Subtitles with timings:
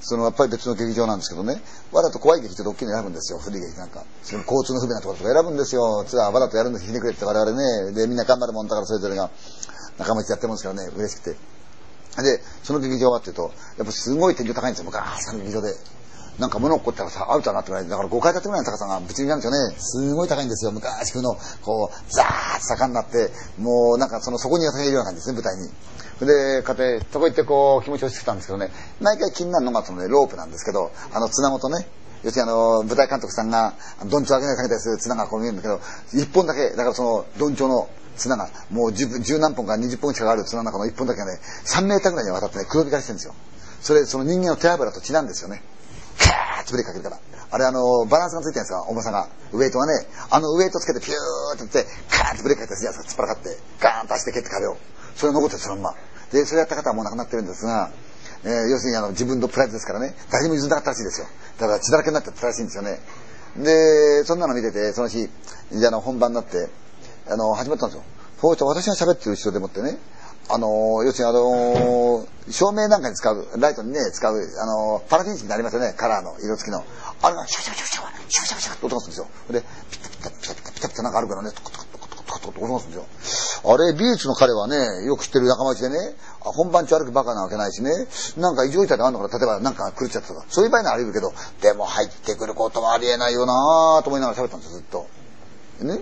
[0.00, 1.62] そのやっぱり別の劇場なんですけどね、
[1.92, 4.04] わざと怖い劇場で大きいの選ぶんですよ、古い劇なんか。
[4.22, 6.04] その交通の不便なところとか選ぶんですよ。
[6.06, 7.92] ツアーわざとやるんです、ひねくれって我々ね。
[7.92, 9.30] で、みんな頑張るもんだからそれぞれが
[9.98, 11.36] 仲間内やってますからね、嬉しくて。
[12.22, 15.74] で、その劇場はっていうと、やっぱすごい天井高いんですよ、昔の劇場で。
[16.38, 17.88] なんか物起こったらさ、アウトになってくらい。
[17.88, 19.76] だから5階建てぐらいの高さがぶち抜きなんですよね。
[19.78, 20.72] すごい高いんですよ。
[20.72, 22.26] 昔風の、こう、ザー
[22.56, 25.68] ッと坂になって、もうなんかその底にがいるような感じですね、舞台に。
[26.26, 28.70] で、家庭、そこ行ってこう、気持ちをしてたんですけどね、
[29.00, 31.86] 毎回気になるのがそのね、ロープなんですけど、あの、綱元ね、
[32.22, 33.74] 要するにあの、舞台監督さんが、
[34.04, 35.80] どんちょう上げかけたりする綱がこう見えるんだけど、
[36.12, 43.34] 一本だけ、だからその、どんちょうの綱が、もう十十何本か二十本近くある綱の中の一本だけがね、3メーターぐらいにわたってね、黒光りしてるんですよ。
[43.80, 45.62] それ、その人間の手油と血なんですよね。
[46.60, 47.20] ーッとブレーキかけるから。
[47.50, 49.28] あれあの、バランスがついてるんですよ、重さが。
[49.52, 50.06] ウエイトがね。
[50.30, 54.76] あのウエイトつけてピューってって、カーッとブレーキかけて、突っ張らかって、ガーンと足で蹴って壁を。
[55.16, 55.96] それ残ってそのまま。
[56.32, 57.90] で、それやった方はもう亡くなってるんですが、
[58.44, 61.26] えー、要するにあの、自分のプライドですからね、誰にも譲らなかったらしいですよ。
[61.58, 63.00] だから血だらけになってたらしいんですよね。
[63.56, 65.28] で、そんなの見てて、その日、
[65.72, 66.70] じゃあの、本番になって、
[67.28, 68.04] あの、始まったんですよ。
[68.40, 69.98] そうすると私が喋ってる後ろでもってね、
[70.48, 76.84] あの、要するにあの、照明なんかに使う、ライトにね、使う、あの、パラフィン式になりますよね、カラーの、色付きの。
[77.22, 79.60] あれがシャシャシャシャシャシャシャって音がするんですよ。
[79.60, 79.60] で、
[79.90, 83.72] ピタピタピタピタピタピタなんかあるからね、トコトコトコトコトコトコ音がするんですよ。
[83.72, 87.90] あれ、美術の彼はね、よく知ってる仲間内でね、本番中歩くバカなわけないしね、
[88.36, 95.06] なんか異常事態であるのかな、例えばなんか狂っちゃったとか、そういう場合ならあり得るけど、でも入ってくることはありえないよなぁと思いながら喋ったんですよ、ずっと。
[95.84, 96.00] ね。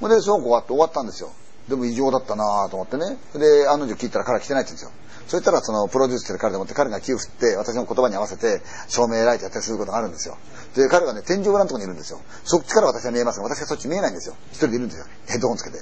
[0.00, 1.32] ほんで、そうこうやって終わったんですよ。
[1.68, 3.18] でも異常だったなぁと思ってね。
[3.34, 5.08] で、案の定聞いたら彼は来てないって言うんですよ。
[5.28, 10.38] そしたらそのプロデュースしてる彼でもって彼が気を振って私の言葉に合わせて照明ライトやったりすることがあるんですよ。
[10.74, 12.20] で、彼がね、天井裏のところにいるんですよ。
[12.44, 14.34] そっちから私は見えますが、私はそっち見えないんですよ。
[14.52, 15.06] 一人でいるんですよ。
[15.26, 15.80] ヘッドホンつけて。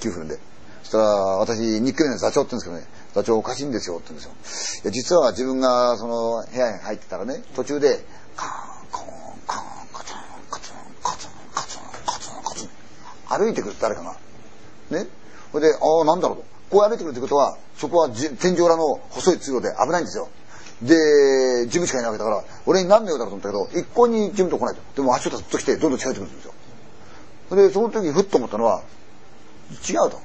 [0.00, 0.38] 気を振るんで。
[0.82, 4.82] そしたら、私、ニックネーム座長って言うんですけどね、座長おかしいんですよって言うんですよ。
[4.82, 9.06] いや、実は自分がその部屋に入ってたらね、途中で、カーン、コーン、
[9.46, 10.16] カーン、カツン、
[10.50, 12.68] カツン、カツン、カツン、カツン、カツン、
[13.28, 14.16] 歩いてくる誰かが。
[14.90, 15.06] ね。
[15.52, 16.44] それで、ああ、なんだろうと。
[16.70, 20.28] こう歩いてくるってことは、そこは天井裏の細い通路で危ないんですよ。
[20.80, 24.80] で、ジムしかいないわけだから、俺に何の用だろうと思ったけど、一向にジムと来ないと。
[24.96, 26.54] でも足をずっと来て、どんどん近寄ってくるんですよ。
[27.54, 28.82] で、その時にふっと思ったのは、
[29.88, 30.18] 違うと。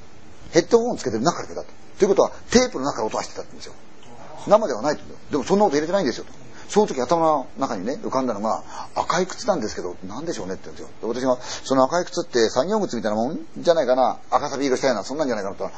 [0.52, 1.70] ヘッドホンつけてる中だけだと。
[2.00, 3.74] ということは、テープの中から音がしてたってんですよ。
[4.48, 5.04] 生ではないと。
[5.32, 6.32] でもそんな音入れてないんですよと。
[6.70, 8.64] その時頭の中にね、浮かんだのが、
[8.96, 11.14] 赤い靴なんですけど、なんでしょうねって言うんですよ。
[11.14, 15.72] で私が、その赤い靴って作業靴みたいなもんじゃないかな、赤サビ色したような、そんなんじゃないかなとあ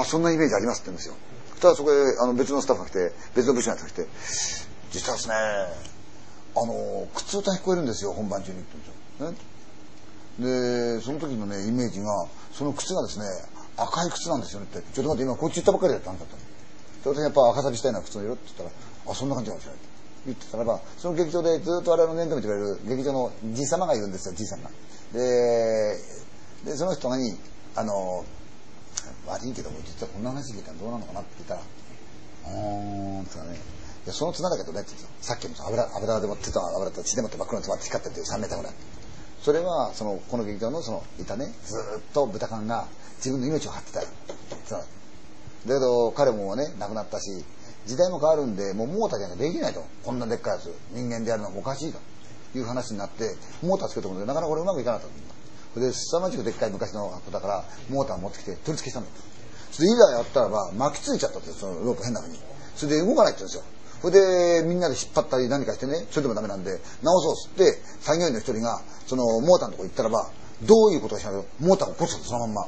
[0.00, 1.14] あ、そんなイメージありますって言うんですよ。
[1.52, 4.08] そしたらそこへ、あの、別のスタッフが来て、別の部署のやつが来て、
[4.90, 5.34] 実はですね、
[6.54, 8.76] あの、靴歌聞こえるんですよ、本番中にって
[9.18, 9.52] 言うんですよ。
[10.40, 13.24] ね、で、その時のね、イメージが、その靴がですね、
[13.76, 17.14] 赤い靴なんですよねって、ちょっと待って、今こっち行ったばっかりだったんだったの。
[17.14, 19.72] 私やっぱ赤サビしたような靴の色って言ったら、あ、そんな感じなんですよ。
[20.26, 24.70] 言ってたらば、その劇場でずっと我々の面倒見てくれる劇場のじい様がいるんですよ、じいさんが。
[25.12, 25.96] で、
[26.64, 27.36] で、その人に、
[27.74, 28.24] あの、
[29.26, 35.34] 悪いけども、実はこんな話聞いたらどうなのかなって聞いたら、うーん、とかね、いや、その綱だけどねって言うんですよ。
[35.34, 38.74] さっきの油、油でも手と油と血でもって真っ黒に詰まって光ってる3メーターぐらい。
[39.42, 44.08] それは、その、この劇場のその、いたね、ずっと豚缶が自分の命を張ってたよ。
[45.66, 47.44] だけど、彼もね、亡くなったし、
[47.86, 49.84] 時代も変わるんで、もうモーターじゃなきゃできないと。
[50.04, 51.98] こんなでっかいやつ、人間でやるのはおかしいと
[52.58, 55.14] いう話になって、モーターつけたことでなかなかこれうまくいかなかった。
[55.74, 59.10] それで、凄まじくでっかい昔の子だから、モーター持ってきて取り付けしたんだ
[59.72, 62.38] それで、いざやったらば、巻きついちゃったって、そのロープ変な風に。
[62.76, 63.62] それで動かないって言うんですよ。
[64.02, 70.28] それで、みんなで引っ張ったり何かしてね、それでもダメなんで、直そうっつって、作業員の一人が、その、モーターのとこ行ったらば、
[70.62, 72.66] どういうことをしないと、モーターが起こすそのまんま。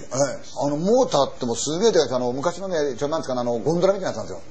[0.00, 4.42] ええ、あの、モーターってもすげえでかいあの、昔のね、ちょ、なんですかね、あの、ゴンドラみたいなやつなんですよ。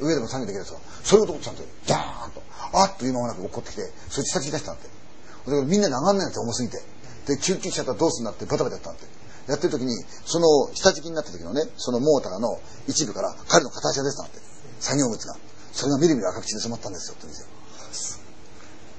[0.00, 0.78] 上でも下げてきるやつが。
[1.04, 1.68] それをとってたんですよ。
[1.86, 2.42] ダーンと。
[2.72, 4.82] あっという間もなく落っこってきて、それ下地出したんで。
[4.82, 6.82] だからみんなで上がんないんですよ、重すぎて。
[7.26, 9.02] で、救急車だったらどうすんなってバタバタやったんで。
[9.48, 9.92] やってる時に、
[10.24, 14.38] その下敷きになった時のね、そのモーターの一部から彼の片足が出てたんで。
[14.80, 15.36] 作業物が。
[15.72, 18.22] それがみるみる赤口で染まったんですよ、って言うんですよ。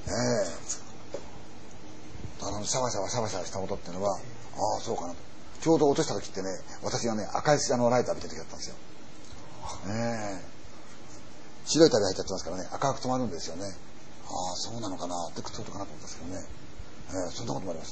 [0.08, 0.12] え
[0.70, 0.84] え
[2.46, 5.33] あの、シャワシャワシャワシャワした音っていうのは、ああ、そうかなと。
[5.64, 8.76] ちょうど落とした時ってね、私がね、赤いあのライター見た時だったんですよ。
[9.88, 10.54] ねえ。
[11.64, 13.72] 白い旅入っちゃってますからね、赤く止まるんですよね。
[14.28, 16.46] ああ、そうなのかなって、ことかなと思ったんですけどね。
[17.12, 17.82] えー、そんなこともあります。